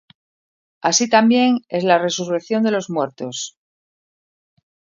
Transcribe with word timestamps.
Así 0.81 1.07
también 1.07 1.59
es 1.69 1.83
la 1.83 1.99
resurrección 1.99 2.63
de 2.63 2.71
los 2.71 2.89
muertos. 2.89 3.55